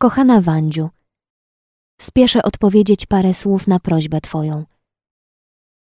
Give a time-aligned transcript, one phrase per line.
[0.00, 0.88] Kochana Wandziu,
[2.00, 4.64] spieszę odpowiedzieć parę słów na prośbę Twoją.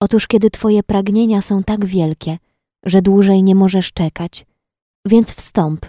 [0.00, 2.38] Otóż kiedy Twoje pragnienia są tak wielkie,
[2.84, 4.46] że dłużej nie możesz czekać,
[5.06, 5.86] więc wstąp.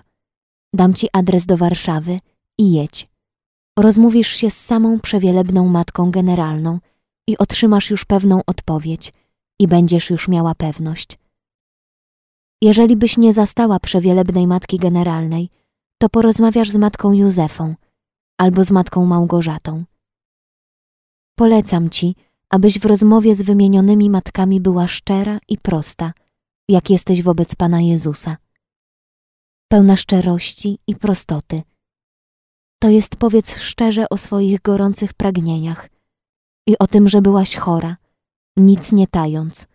[0.74, 2.20] Dam Ci adres do Warszawy
[2.58, 3.10] i jedź.
[3.80, 6.80] Rozmówisz się z samą przewielebną matką generalną
[7.28, 9.14] i otrzymasz już pewną odpowiedź
[9.60, 11.20] i będziesz już miała pewność.
[12.62, 15.50] Jeżeli byś nie zastała przewielebnej matki generalnej,
[15.98, 17.76] to porozmawiasz z matką Józefą
[18.38, 19.84] albo z matką Małgorzatą.
[21.36, 22.16] Polecam ci,
[22.50, 26.14] abyś w rozmowie z wymienionymi matkami była szczera i prosta,
[26.70, 28.38] jak jesteś wobec Pana Jezusa.
[29.72, 31.62] Pełna szczerości i prostoty.
[32.82, 35.90] To jest powiedz szczerze o swoich gorących pragnieniach
[36.68, 37.98] i o tym, że byłaś chora,
[38.58, 39.68] nic nie tając,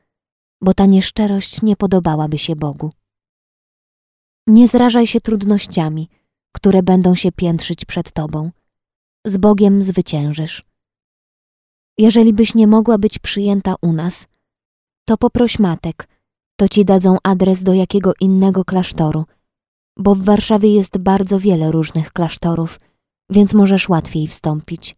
[0.63, 2.93] bo ta nieszczerość nie podobałaby się Bogu.
[4.47, 6.09] Nie zrażaj się trudnościami,
[6.53, 8.51] które będą się piętrzyć przed Tobą.
[9.27, 10.65] Z Bogiem zwyciężysz.
[11.99, 14.27] Jeżeli byś nie mogła być przyjęta u nas,
[15.05, 16.09] to poproś matek,
[16.57, 19.25] to ci dadzą adres do jakiego innego klasztoru,
[19.97, 22.81] bo w Warszawie jest bardzo wiele różnych klasztorów,
[23.31, 24.97] więc możesz łatwiej wstąpić.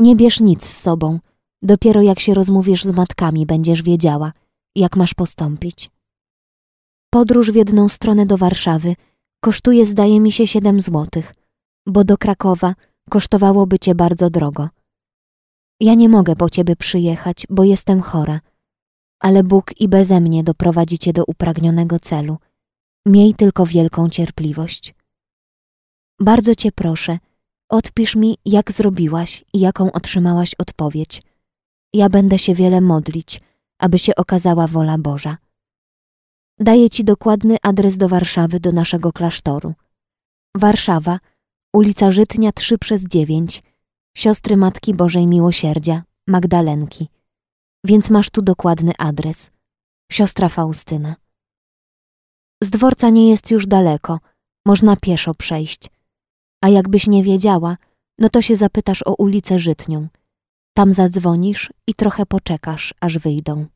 [0.00, 1.18] Nie bierz nic z sobą,
[1.62, 4.32] dopiero jak się rozmówisz z matkami, będziesz wiedziała,
[4.74, 5.90] jak masz postąpić.
[7.10, 8.94] Podróż w jedną stronę do Warszawy
[9.46, 11.34] kosztuje zdaje mi się siedem złotych,
[11.86, 12.74] bo do Krakowa
[13.10, 14.68] kosztowałoby cię bardzo drogo.
[15.80, 18.40] Ja nie mogę po ciebie przyjechać, bo jestem chora,
[19.20, 22.36] ale Bóg i beze mnie doprowadzi cię do upragnionego celu.
[23.06, 24.94] Miej tylko wielką cierpliwość.
[26.20, 27.18] Bardzo cię proszę,
[27.68, 31.22] odpisz mi, jak zrobiłaś i jaką otrzymałaś odpowiedź.
[31.94, 33.40] Ja będę się wiele modlić,
[33.78, 35.36] aby się okazała wola Boża.
[36.60, 39.74] Daję ci dokładny adres do Warszawy, do naszego klasztoru.
[40.56, 41.20] Warszawa,
[41.74, 43.62] ulica Żytnia 3 przez 9,
[44.16, 47.08] siostry Matki Bożej Miłosierdzia, Magdalenki.
[47.84, 49.50] Więc masz tu dokładny adres.
[50.12, 51.16] Siostra Faustyna.
[52.62, 54.18] Z dworca nie jest już daleko,
[54.66, 55.90] można pieszo przejść.
[56.64, 57.76] A jakbyś nie wiedziała,
[58.18, 60.08] no to się zapytasz o ulicę Żytnią.
[60.76, 63.66] Tam zadzwonisz i trochę poczekasz, aż wyjdą.